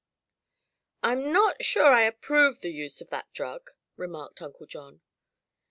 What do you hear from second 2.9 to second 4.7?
of that drug," remarked Uncle